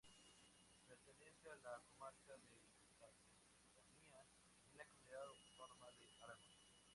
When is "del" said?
2.39-2.57